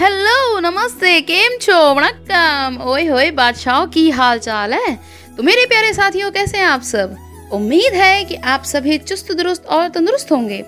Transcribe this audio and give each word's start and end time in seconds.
Hello 0.00 0.60
नमस्ते, 0.60 1.20
केम 1.20 1.56
छो, 1.58 1.74
वणक्कम। 1.94 2.78
ओए 2.82 3.04
होए, 3.06 3.30
बादशाहों 3.30 3.86
की 3.86 4.10
हाल 4.10 4.38
चाल 4.38 4.72
है? 4.72 4.94
तो 5.36 5.42
मेरे 5.42 5.66
प्यारे 5.66 5.92
साथियों, 5.94 6.30
कैसे 6.30 6.58
हैं 6.58 6.64
आप 6.64 6.82
सब? 6.82 7.16
उम्मीद 7.52 7.94
है 7.94 8.24
कि 8.24 8.34
आप 8.34 8.64
सभी 8.64 8.98
चुस्त 8.98 9.32
दुरुस्त 9.32 9.66
और 9.66 9.88
तंदुरुस्त 9.88 10.32
होंगे। 10.32 10.60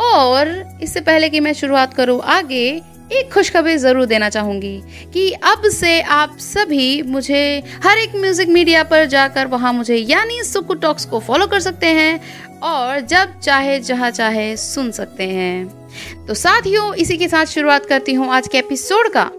और 0.00 0.78
इससे 0.82 1.00
पहले 1.00 1.28
कि 1.28 1.40
मैं 1.40 1.52
शुरुआत 1.52 1.94
करूँ, 1.94 2.20
आगे 2.20 2.82
एक 3.12 3.32
खुशखबरी 3.32 3.76
ज़रूर 3.76 4.06
देना 4.06 4.28
चाहूँगी 4.28 4.82
कि 5.12 5.30
अब 5.32 5.68
से 5.70 6.00
आप 6.00 6.36
सभी 6.38 7.02
मुझे 7.02 7.42
हर 7.84 7.98
एक 7.98 8.14
म्यूज़िक 8.16 8.48
मीडिया 8.48 8.82
पर 8.84 9.04
जाकर 9.06 9.46
वहाँ 9.46 9.72
मुझे 9.72 9.96
यानी 9.96 10.42
सुकू 10.42 10.74
टॉक्स 10.74 11.04
को 11.04 11.20
फॉलो 11.20 11.46
कर 11.46 11.60
सकते 11.60 11.86
हैं। 11.86 12.20
और 12.62 13.00
जब 13.00 13.40
चाहे 13.40 13.80
जहाँ 13.80 14.10
चाहे 14.10 14.56
सुन 14.56 14.90
सकते 14.90 15.24
हैं। 15.24 15.82
तो 16.26 16.34
साथियों, 16.34 16.94
इसी 16.94 17.16
के 17.16 17.28
साथ 17.28 17.44
शुरुआत 17.44 17.86
करती 17.86 18.12
हूँ 18.12 18.28
आज 18.28 18.48
के 18.48 18.58
एपिसोड 18.58 19.08
का। 19.08 19.30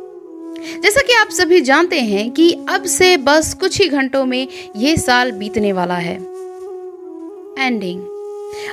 जैसा 0.84 1.02
कि 1.02 1.14
आप 1.14 1.30
सभी 1.30 1.62
जानते 1.62 2.00
हैं 2.00 2.32
कि 2.32 2.52
अब 2.70 2.84
से 2.86 3.18
बस 3.18 3.54
कुछ 3.54 3.82
ही 3.82 3.90
घंटों 3.90 4.26
में 4.26 4.48
ये 4.78 4.98
साल 4.98 5.32
बीतने 5.32 5.74
वाला 5.74 5.96
है। 5.96 6.16
एंडिंग 7.60 8.02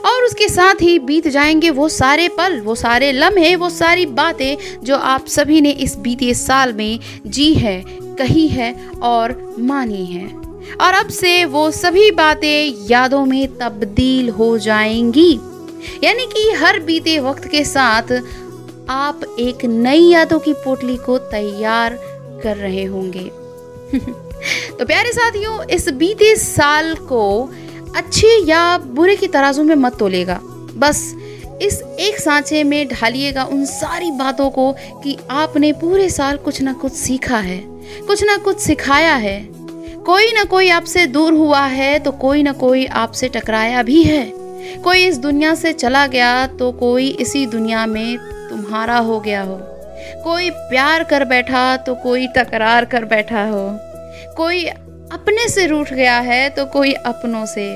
और 0.05 0.23
उसके 0.23 0.49
साथ 0.49 0.75
ही 0.83 0.99
बीत 0.99 1.29
जाएँगे 1.29 1.71
वो 1.71 1.89
सारे 1.89 2.29
पल, 2.29 2.61
वो 2.61 2.75
सारे 2.75 3.13
लम्हे, 3.13 3.57
वो 3.57 3.71
सारी 3.71 4.07
बातें 4.07 4.57
जो 4.85 4.97
आप 4.97 5.27
सभी 5.27 5.61
ने 5.61 5.71
इस 5.71 5.97
बीते 5.97 6.35
साल 6.35 6.73
में 6.73 6.99
जी 7.27 7.55
है, 7.55 7.85
कही 7.91 8.49
है 8.49 8.75
और 9.03 9.55
मानी 9.59 10.05
है। 10.05 10.40
और 10.81 10.95
अब 10.95 11.09
से 11.09 11.45
वो 11.45 11.71
सभी 11.71 12.11
बातें 12.11 12.87
यादों 12.91 13.25
में 13.25 13.59
तब्दील 13.59 14.29
हो 14.31 14.59
जाएँगी। 14.59 15.33
यानी 16.05 16.27
कि 16.27 16.51
हर 16.53 16.79
बीते 16.79 17.19
वक्त 17.19 17.49
के 17.49 17.65
साथ 17.65 18.13
आप 18.91 19.21
एक 19.41 19.65
नई 19.65 20.03
यादों 20.03 20.39
की 20.39 20.53
पोटली 20.53 20.97
को 20.97 21.19
तैयार 21.19 21.99
कर 22.43 22.57
रहे 22.57 22.85
होंगे। 22.85 23.31
तो 24.79 24.85
प्यारे 24.87 25.13
साथियों, 25.13 25.65
इस 25.65 25.89
बीते 25.89 26.37
साल 26.37 26.95
को 26.95 27.51
अच्छे 27.97 28.29
या 28.51 28.79
बुरे 28.79 29.17
की 29.17 29.27
तराजू 29.27 29.63
में 29.63 29.75
मत 29.75 29.99
तोलेगा 29.99 30.41
बस 30.77 31.15
इस 31.63 31.81
एक 32.01 32.19
सांचे 32.21 32.65
में 32.65 32.89
ढालिएगा 32.89 33.45
उन 33.45 33.65
सारी 33.65 34.11
बातों 34.11 34.51
को 34.51 34.73
कि 34.73 35.17
आपने 35.31 35.73
पूरे 35.73 36.09
साल 36.11 36.37
कुछ 36.37 36.61
ना 36.63 36.73
कुछ 36.73 36.93
सीखा 36.93 37.39
है, 37.39 37.59
कुछ 38.07 38.23
ना 38.25 38.37
कुछ 38.37 38.59
सिखाया 38.59 39.15
है। 39.15 39.60
कोई 40.07 40.33
ना 40.33 40.45
कोई 40.45 40.69
आपसे 40.69 41.07
दूर 41.07 41.33
हुआ 41.33 41.65
है 41.67 41.99
तो 41.99 42.13
कोई 42.13 42.43
ना 42.43 42.53
कोई 42.53 42.85
आपसे 42.87 43.29
टकराया 43.29 43.83
भी 43.83 44.03
है। 44.03 44.23
कोई 44.85 45.05
इस 45.07 45.19
दुनिया 45.19 45.55
से 45.55 45.73
चला 45.73 46.07
गया 46.07 46.47
तो 46.47 46.71
कोई 46.73 47.09
इसी 47.21 47.45
दुनिया 47.47 47.85
में 47.87 48.19
तुम्हारा 48.51 48.99
हो 48.99 49.19
गया 49.21 49.43
हो। 49.43 49.59
कोई 50.25 50.51
प्यार 50.51 51.05
कर 51.05 51.25
बैठा 51.25 51.77
तो 51.77 51.95
कोई 51.95 52.27
तकरार 52.27 52.85
कर 52.85 53.05
बैठा 53.05 53.45
हो। 53.45 53.69
कोई 54.37 54.65
अपने 54.65 55.49
से 55.49 55.67
रूठ 55.67 55.93
गया 55.93 56.19
है 56.21 56.49
तो 56.51 56.65
कोई 56.67 56.93
अपनों 56.93 57.45
से। 57.47 57.69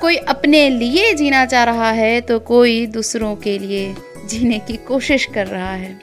कोई 0.00 0.16
अपने 0.16 0.68
लिए 0.70 1.14
जीना 1.14 1.44
चाह 1.46 1.64
रहा 1.64 1.90
है 1.90 2.20
तो 2.20 2.38
कोई 2.38 2.86
दूसरों 2.86 3.34
के 3.36 3.58
लिए 3.58 3.94
जीने 4.28 4.58
की 4.58 4.76
कोशिश 4.88 5.26
कर 5.34 5.46
रहा 5.46 5.72
है। 5.72 5.98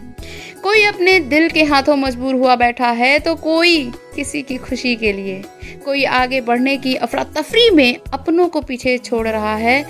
कोई 0.66 0.84
अपने 0.84 1.20
दिल 1.22 1.50
के 1.50 1.64
हाथों 1.64 1.96
मजबूर 1.96 2.36
हुआ 2.36 2.56
बैठा 2.56 2.88
है 2.92 3.18
तो 3.20 3.34
कोई 3.36 3.84
किसी 4.16 4.42
की 4.42 4.56
खुशी 4.58 4.96
के 4.96 5.12
लिए। 5.14 5.42
कोई 5.86 6.04
आगे 6.04 6.40
बढ़ने 6.42 6.76
की 6.78 6.96
अफरा 6.98 7.24
तफरी 7.36 7.70
में 7.70 8.00
अपनों 8.14 8.48
को 8.48 8.62
पीछे 8.62 8.98
छोड़ 8.98 9.28
रहा 9.28 9.56
है 9.56 9.82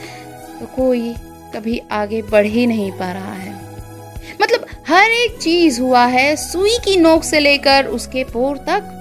तो 0.59 0.65
कोई 0.75 1.13
कभी 1.55 1.79
आगे 1.91 2.21
बढ़ 2.21 2.45
ही 2.45 2.65
नहीं 2.67 2.91
पा 2.91 3.11
रहा 3.11 3.33
है। 3.33 3.53
मतलब 4.41 4.65
हर 4.87 5.11
एक 5.11 5.37
चीज़ 5.37 5.79
हुआ 5.81 6.05
है, 6.05 6.35
सुई 6.35 6.77
की 6.85 6.97
नोक 6.97 7.23
से 7.23 7.39
लेकर 7.39 7.85
उसके 7.89 8.23
पोर 8.23 8.57
तक। 8.67 8.91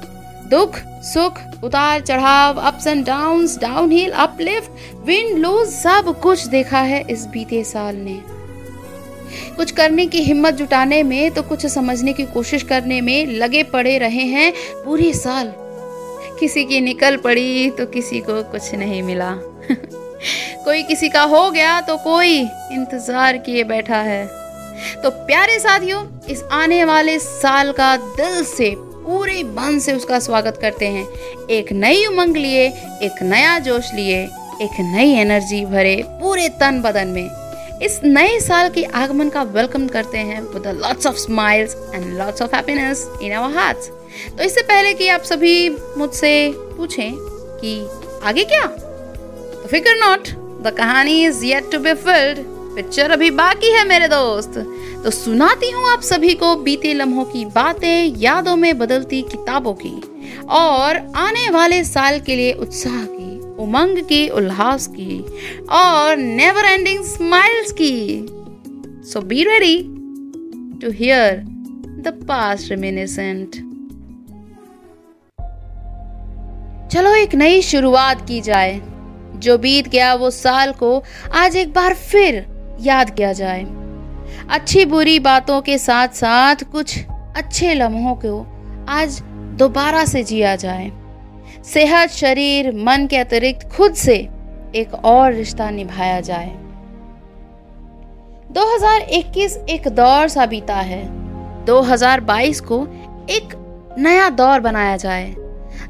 दुख, 0.50 0.78
सुख, 1.05 1.41
उतार 1.64 2.00
चढ़ाव 2.00 2.61
ups 2.62 2.86
and 2.86 3.05
down 3.06 3.47
down 3.61 3.91
hill 3.92 4.10
uplift 4.21 5.04
wind 5.06 5.37
loose 5.38 5.69
सब 5.71 6.15
कुछ 6.22 6.47
देखा 6.47 6.81
है 6.82 7.04
इस 7.10 7.27
बीते 7.27 7.65
साल 7.65 7.97
ने। 7.97 8.21
कुछ 9.56 9.71
करने 9.71 10.06
की 10.06 10.22
हिम्मत 10.22 10.55
जुटाने 10.55 11.03
में 11.03 11.31
तो 11.31 11.43
कुछ 11.43 11.67
समझने 11.67 12.12
की 12.12 12.25
कोशिश 12.25 12.62
करने 12.62 13.00
में 13.00 13.27
लगे 13.27 13.62
पड़े 13.62 13.99
रहे 13.99 14.25
हैं 14.25 14.53
पूरे 14.84 15.12
साल। 15.12 15.53
किसी 16.41 16.65
की 16.65 16.81
निकल 16.81 17.17
पड़ी 17.17 17.71
तो 17.71 17.87
किसी 17.87 18.21
को 18.21 18.43
कुछ 18.43 18.75
नहीं 18.75 19.03
मिला। 19.03 19.34
कोई 20.65 20.83
किसी 20.83 21.09
का 21.09 21.22
हो 21.22 21.50
गया 21.50 21.81
तो 21.81 21.97
कोई 21.97 22.39
इंतज़ार 22.72 23.37
किए 23.39 23.65
बैठा 23.65 23.97
है। 23.97 24.27
तो 25.03 25.11
प्यारे 25.11 25.59
साथियों, 25.59 26.05
इस 26.28 26.43
आने 26.53 26.84
वाले 26.84 27.19
साल 27.19 27.72
का 27.72 27.97
दिल 27.97 28.45
से, 28.45 28.75
पूरे 28.77 29.43
मन 29.43 29.78
से 29.78 29.93
उसका 29.93 30.19
स्वागत 30.19 30.59
करते 30.61 30.87
हैं। 30.87 31.06
एक 31.51 31.72
नई 31.72 32.06
उमंग 32.06 32.37
लिए, 32.37 32.66
एक 33.03 33.22
नया 33.22 33.59
जोश 33.59 33.93
लिए, 33.95 34.22
एक 34.62 34.81
नई 34.81 35.12
एनर्जी 35.12 35.65
भरे 35.65 36.03
पूरे 36.06 36.49
तन 36.49 36.81
बदन 36.83 37.09
में। 37.09 37.28
इस 37.82 38.00
नए 38.04 38.38
साल 38.40 38.68
के 38.68 38.84
आगमन 38.84 39.28
का 39.28 39.42
वेलकम 39.42 39.86
करते 39.86 40.18
हैं 40.18 40.40
with 40.40 40.66
lots 40.80 41.06
of 41.06 41.16
smiles 41.16 41.74
and 41.94 42.18
lots 42.18 42.42
of 42.42 42.54
happiness 42.54 43.08
in 43.22 43.32
our 43.32 43.54
hearts 43.54 43.88
तो 44.38 44.42
इससे 44.44 44.62
पहले 44.62 44.94
कि 44.94 45.08
आप 45.08 45.22
सभी 45.22 45.68
मुझसे 45.98 46.52
पूछें 46.56 47.12
कि 47.60 47.88
आगे 48.22 48.44
क्या? 48.44 48.66
तो 48.66 49.68
फिकर 49.68 49.96
नॉट 49.96 50.28
द 50.62 50.74
कहानी 50.78 51.24
is 51.24 51.44
yet 51.44 51.70
to 51.72 51.78
be 51.78 51.94
filled 51.94 52.38
picture 52.76 53.10
अभी 53.10 53.30
बाकी 53.30 53.70
है 53.70 53.86
मेरे 53.88 54.08
दोस्त. 54.08 54.54
तो 55.04 55.10
सुनाती 55.10 55.70
हूँ 55.70 55.91
आप 55.92 56.00
सभी 56.00 56.34
को 56.34 56.54
बीते 56.56 56.94
लम्हों 56.94 57.24
की 57.24 57.44
बातें, 57.44 58.14
यादों 58.16 58.56
में 58.56 58.78
बदलती 58.78 59.22
किताबों 59.22 59.74
की. 59.74 60.00
और 60.48 60.96
आने 61.16 61.50
वाले 61.50 61.84
साल 61.84 62.20
के 62.20 62.36
लिए 62.36 62.52
उत्साह 62.52 63.04
की 63.04 63.34
उमंग 63.59 63.98
की, 63.98 64.28
उल्लास 64.28 64.87
की 64.87 65.25
और 65.70 66.16
नेवर 66.16 66.65
एंडिंग 66.65 67.04
स्माइल्स 67.04 67.72
की। 67.72 68.26
So 69.12 69.20
be 69.20 69.44
ready 69.44 69.78
to 70.81 70.91
hear 70.91 71.37
the 72.00 72.25
past 72.28 72.70
reminiscent 72.70 73.50
चलो 76.92 77.15
एक 77.15 77.34
नई 77.34 77.62
शुरुआत 77.62 78.28
की 78.28 78.41
जाए। 78.41 78.81
जो 79.37 79.59
बीत 79.59 79.88
गया 79.88 80.15
वो 80.15 80.31
साल 80.31 80.72
को 80.72 81.03
आज 81.32 81.56
एक 81.56 81.72
बार 81.72 81.94
फिर 81.94 82.47
याद 82.81 83.10
किया 83.10 83.32
जाए। 83.32 83.65
अच्छी 84.50 84.84
बुरी 84.84 85.19
बातों 85.19 85.60
के 85.60 85.78
साथ 85.78 86.09
साथ 86.09 86.56
कुछ 86.72 86.98
अच्छे 87.36 87.75
लम्हों 87.75 88.15
को 88.15 88.47
आज 88.88 89.22
दोबारा 89.59 90.04
से 90.04 90.22
जिया 90.22 90.56
जाए। 90.56 91.03
सेहत, 91.72 92.10
शरीर, 92.10 92.72
मन 92.72 93.06
के 93.06 93.16
अतिरिक्त 93.16 93.69
खुद 93.76 93.94
से 93.94 94.16
एक 94.75 94.94
और 95.04 95.32
रिश्ता 95.32 95.70
निभाया 95.70 96.20
जाए। 96.20 96.48
2021 98.50 99.56
एक 99.56 99.88
दौर 99.88 100.28
सा 100.28 100.47
बीता 100.47 100.74
है। 100.74 101.04
2022 101.64 102.60
को 102.60 102.86
एक 103.30 103.54
नया 103.98 104.28
दौर 104.28 104.60
बनाया 104.60 104.97
जाए। 104.97 105.34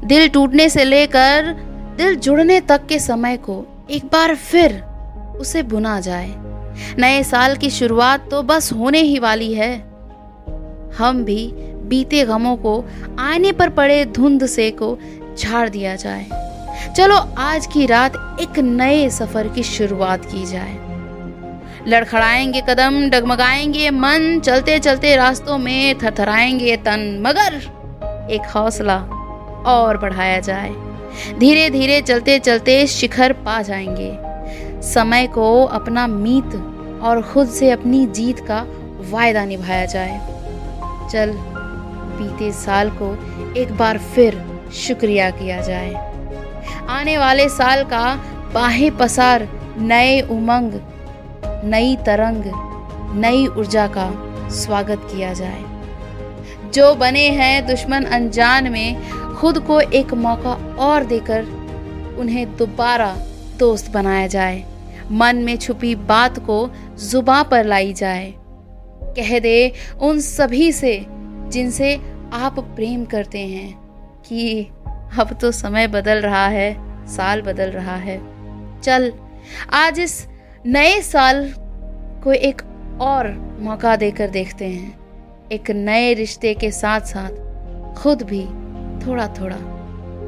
दिल 0.03 0.29
टूटने 0.29 0.69
से 0.69 0.83
लेकर 0.83 1.53
दिल 1.97 2.15
जुड़ने 2.15 2.59
तक 2.59 2.85
के 2.85 2.99
समय 2.99 3.37
को 3.37 3.85
एक 3.91 4.05
बार 4.05 4.35
फिर 4.35 4.83
उसे 5.39 5.63
बुना 5.63 5.99
जाए। 5.99 6.29
नए 6.99 7.23
साल 7.23 7.55
की 7.55 7.69
शुरुआत 7.69 8.31
तो 8.31 8.43
बस 8.43 8.73
होने 8.73 8.99
ही 8.99 9.19
वाली 9.19 9.53
है। 9.53 9.79
हम 10.97 11.23
भी 11.25 11.53
बीते 11.89 12.23
गमों 12.25 12.57
को 12.57 12.83
आने 13.19 13.51
पर 13.51 13.69
पड़े 13.69 14.05
धुंध 14.05 14.45
से 14.45 14.71
को 14.71 14.97
झाड़ 15.39 15.69
दिया 15.69 15.95
जाए। 15.95 16.25
चलो, 16.97 17.15
आज 17.37 17.67
की 17.67 17.85
रात 17.85 18.37
एक 18.41 18.59
नए 18.59 19.09
सफ़र 19.09 19.47
की 19.47 19.63
शुरुआत 19.63 20.25
की 20.25 20.45
जाए। 20.45 20.77
लड़खड़ाएँगे 21.87 22.61
कदम, 22.69 23.09
डगमगाएँगे 23.09 23.89
मन 23.89 24.39
चलते 24.39 24.79
चलते 24.79 25.15
रास्तों 25.15 25.57
में 25.57 25.95
थरथराएँगे 25.97 26.77
तन, 26.77 27.23
मगर 27.27 27.53
एक 28.31 28.41
हौसला 28.41 28.97
और 29.65 29.97
बढ़ाया 29.97 30.39
जाए। 30.39 30.69
धीरे 31.39 31.69
धीरे 31.69 32.01
चलते 32.01 32.39
चलते 32.39 32.87
शिखर 32.87 33.33
पा 33.33 33.61
जाएँगे। 33.61 34.17
समय 34.81 35.27
को 35.27 35.63
अपना 35.63 36.07
मीत 36.07 36.55
और 37.03 37.21
खुद 37.33 37.49
से 37.49 37.71
अपनी 37.71 38.05
जीत 38.05 38.39
का 38.39 38.65
वायदा 39.11 39.45
निभाया 39.45 39.85
जाए। 39.85 40.19
चल 41.11 41.54
बीते 42.17 42.51
साल 42.51 42.89
को 42.89 43.07
एक 43.57 43.77
बार 43.77 43.97
फिर 43.97 44.43
शुक्रिया 44.73 45.29
किया 45.29 45.61
जाए। 45.61 45.93
आने 46.89 47.17
वाले 47.17 47.49
साल 47.49 47.83
का 47.83 48.15
बाहें 48.53 48.97
पसार 48.97 49.47
नए 49.77 50.21
उमंग, 50.21 50.71
नई 51.63 51.95
तरंग, 51.95 52.43
नई 53.15 53.47
ऊर्जा 53.47 53.87
का 53.87 54.11
स्वागत 54.49 55.07
किया 55.11 55.33
जाए। 55.33 55.63
जो 56.73 56.95
बने 56.95 57.29
हैं 57.29 57.65
दुश्मन 57.67 58.03
अनजान 58.03 58.71
में, 58.71 59.09
खुद 59.35 59.59
को 59.59 59.79
एक 59.79 60.13
मौका 60.13 60.53
और 60.79 61.03
देकर 61.03 61.43
उन्हें 62.19 62.55
दोबारा 62.55 63.15
दोस्त 63.59 63.91
बनाया 63.91 64.27
जाए। 64.27 64.63
मन 65.11 65.35
में 65.35 65.57
छुपी 65.57 65.95
बात 65.95 66.39
को 66.39 66.69
जुबा 67.11 67.43
पर 67.43 67.65
लाई 67.65 67.93
जाए। 67.93 68.33
कह 69.03 69.39
दे 69.39 69.71
उन 70.01 70.19
सभी 70.19 70.71
से 70.71 71.05
जिनसे 71.49 71.95
आप 72.33 72.59
प्रेम 72.59 73.05
करते 73.05 73.39
हैं 73.39 73.73
कि 74.27 74.63
अब 75.19 75.37
तो 75.41 75.51
समय 75.51 75.87
बदल 75.87 76.21
रहा 76.21 76.47
है, 76.47 76.73
साल 77.07 77.41
बदल 77.41 77.71
रहा 77.71 77.95
है। 77.95 78.17
चल, 78.81 79.13
आज 79.73 79.99
इस 79.99 80.27
नए 80.65 81.01
साल 81.01 81.53
को 82.23 82.33
एक 82.33 82.61
और 83.01 83.57
मौका 83.59 83.95
देकर 83.95 84.29
देखते 84.29 84.65
हैं। 84.65 84.99
एक 85.51 85.71
नए 85.71 86.13
रिश्ते 86.13 86.53
के 86.53 86.71
साथ 86.71 87.01
साथ 87.01 87.93
खुद 87.95 88.21
भी 88.21 88.45
थोड़ा 89.05 89.27
थोड़ा 89.27 89.57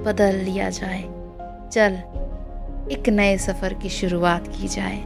बदल 0.05 0.35
लिया 0.35 0.69
जाए। 0.69 1.01
चल, 1.73 1.93
एक 2.91 3.09
नए 3.09 3.37
सफ़र 3.37 3.73
की 3.73 3.89
शुरुआत 3.89 4.47
की 4.47 4.67
जाए। 4.67 4.97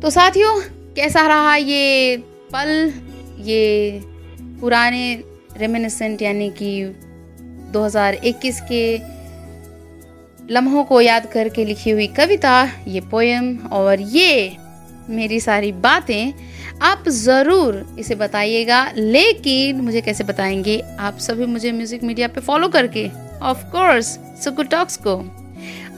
तो 0.00 0.10
साथियों, 0.10 0.60
कैसा 0.94 1.26
रहा 1.26 1.56
ये 1.56 2.16
पल? 2.52 2.92
ये 3.38 4.00
पुराने 4.60 5.14
रेमिनिसेंट 5.56 6.22
यानी 6.22 6.50
कि 6.50 6.70
2021 7.72 8.60
के 8.72 8.82
लम्हों 10.54 10.84
को 10.84 11.00
याद 11.00 11.26
करके 11.26 11.64
लिखी 11.64 11.90
हुई 11.90 12.06
कविता, 12.06 12.62
ये 12.88 13.00
पोएम 13.00 13.56
और 13.72 14.00
ये 14.00 14.56
मेरी 15.10 15.40
सारी 15.40 15.72
बातें 15.72 16.32
आप 16.82 17.08
ज़रूर 17.08 17.96
इसे 17.98 18.14
बताइएगा। 18.14 18.84
लेकिन 18.96 19.80
मुझे 19.80 20.00
कैसे 20.00 20.24
बताएँगे? 20.24 20.78
आप 20.98 21.18
सभी 21.18 21.46
मुझे 21.46 21.72
म्यूज़िक 21.72 22.02
मीडिया 22.02 22.28
पे 22.28 22.40
फॉलो 22.40 22.68
करके 22.68 23.08
ऑफ़ 23.42 23.64
कोर्स 23.66 24.06
सुकू 24.44 24.62
टॉक्स 24.62 24.96
को। 24.96 25.14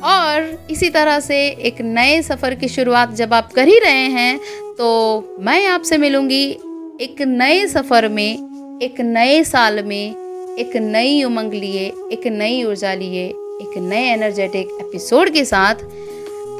और 0.04 0.66
इसी 0.70 0.90
तरह 0.90 1.20
से 1.20 1.46
एक 1.48 1.80
नए 1.80 2.20
सफ़र 2.22 2.54
की 2.54 2.68
शुरुआत 2.68 3.12
जब 3.14 3.34
आप 3.34 3.52
कर 3.52 3.68
ही 3.68 3.78
रहे 3.78 4.06
हैं 4.10 4.38
तो 4.78 5.36
मैं 5.40 5.66
आपसे 5.66 5.98
मिलूँगी। 5.98 6.44
एक 7.00 7.22
नए 7.22 7.66
सफ़र 7.66 8.08
में, 8.08 8.32
एक 8.82 9.00
नए 9.00 9.44
साल 9.44 9.84
में, 9.84 10.10
एक 10.58 10.76
नई 10.76 11.22
उमंग 11.24 11.52
लिए, 11.52 11.92
एक 12.12 12.26
नई 12.26 12.64
ऊर्जा 12.64 12.94
लिए, 12.94 13.26
एक 13.28 13.78
नए 13.78 14.02
एनर्जेटिक 14.02 14.68
एपिसोड 14.80 15.30
के 15.30 15.44
साथ 15.44 15.74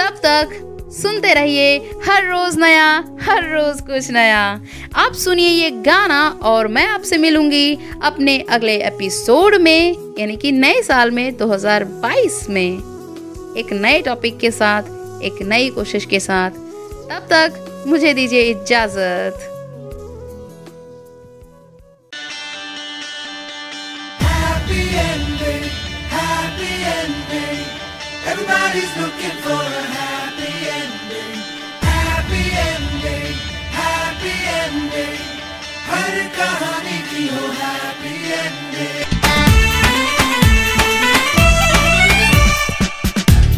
तब 0.00 0.20
तक 0.22 0.48
सुनते 0.92 1.34
रहिए 1.34 1.76
हर 2.04 2.24
रोज 2.24 2.58
नया, 2.58 3.04
हर 3.20 3.42
रोज 3.54 3.80
कुछ 3.80 4.10
नया। 4.10 4.62
आप 4.94 5.12
सुनिए 5.12 5.48
ये 5.48 5.70
गाना 5.70 6.38
और 6.42 6.68
मैं 6.68 6.86
आपसे 6.86 7.18
मिलूँगी 7.18 7.78
अपने 8.02 8.44
अगले 8.50 8.76
एपिसोड 8.86 9.54
में, 9.54 9.96
यानी 10.18 10.36
कि 10.36 10.52
नए 10.52 10.82
साल 10.82 11.10
में 11.10 11.36
2022 11.36 12.46
में। 12.50 12.72
एक 13.56 13.72
नए 13.72 14.00
टॉपिक 14.00 14.38
के 14.38 14.50
साथ, 14.50 14.82
एक 15.22 15.42
नई 15.42 15.68
कोशिश 15.68 16.04
के 16.04 16.20
साथ। 16.20 16.50
तब 17.10 17.26
तक 17.32 17.84
मुझे 17.86 18.14
दीजिए 18.14 18.42
इजाज़त। 18.42 19.49
Everybody's 28.50 28.96
looking 28.96 29.36
for 29.46 29.62
a 29.80 29.82
happy 29.94 30.52
ending. 30.78 31.34
Happy 31.86 32.44
ending. 32.68 33.34
Happy 33.78 34.34
ending. 34.62 35.18
हर 35.90 36.14
कहानी 36.38 36.98
की 37.10 37.26
हो 37.34 37.44
happy 37.60 38.14
ending. 38.38 39.06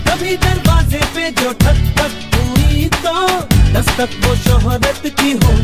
कभी 0.09 0.37
दरवाजे 0.45 1.01
पे 1.15 1.31
जो 1.41 1.53
ठक 1.65 1.81
ठक 1.99 2.13
हुई 2.37 2.89
तो 3.01 3.17
दस्तक 3.79 4.21
वो 4.27 4.35
शोहरत 4.45 5.03
की 5.21 5.33
हो 5.45 5.55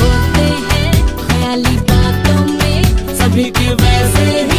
होते 0.00 0.48
हैं 0.70 0.92
ख्याली 1.22 1.76
बातों 1.92 2.40
में 2.52 3.14
सभी 3.20 3.50
के 3.60 3.68
वैसे 3.82 4.26
ही 4.52 4.55